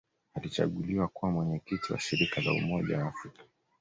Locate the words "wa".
1.93-1.99, 2.97-3.07